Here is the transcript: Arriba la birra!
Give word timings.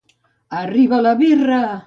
Arriba 0.61 1.03
la 1.09 1.13
birra! 1.21 1.63